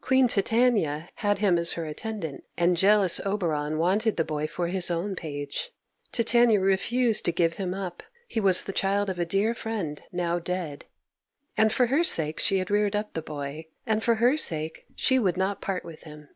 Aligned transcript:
Queen 0.00 0.26
Titania 0.26 1.10
had 1.16 1.36
him 1.40 1.58
as 1.58 1.72
her 1.72 1.84
attendant, 1.84 2.44
and 2.56 2.78
jealous 2.78 3.20
Oberon 3.26 3.76
wanted 3.76 4.16
the 4.16 4.24
boy 4.24 4.46
for 4.46 4.68
his 4.68 4.90
own 4.90 5.14
page. 5.14 5.70
Titania 6.12 6.60
refused 6.60 7.26
to 7.26 7.30
give 7.32 7.58
him 7.58 7.74
up; 7.74 8.02
he 8.26 8.40
was 8.40 8.62
the 8.62 8.72
child 8.72 9.10
of 9.10 9.18
a 9.18 9.26
dear 9.26 9.52
friend, 9.52 10.00
now 10.10 10.38
dead, 10.38 10.86
and 11.58 11.70
for 11.74 11.88
her 11.88 12.02
sake 12.04 12.40
she 12.40 12.56
had 12.56 12.70
reared 12.70 12.96
up 12.96 13.12
the 13.12 13.20
boy, 13.20 13.66
and 13.84 14.02
for 14.02 14.14
her 14.14 14.38
sake 14.38 14.86
she 14.94 15.18
would 15.18 15.36
not 15.36 15.60
part 15.60 15.84
with 15.84 16.04
him. 16.04 16.30